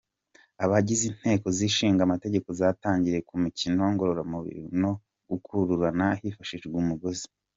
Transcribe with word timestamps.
Abagize 0.63 1.03
inteko 1.11 1.47
zishinga 1.57 2.01
amategeko 2.03 2.47
zatangiriye 2.59 3.21
ku 3.29 3.35
mikino 3.43 3.83
ngororamubiri 3.93 4.61
no 4.81 4.91
gukururana 5.29 6.05
hifashishijwe 6.21 6.75
umugozi. 6.83 7.25